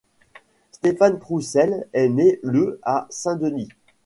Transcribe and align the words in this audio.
Stéphane 0.71 1.19
Troussel 1.19 1.85
est 1.93 2.09
né 2.09 2.39
le 2.41 2.79
à 2.81 3.05
Saint-Denis. 3.11 3.69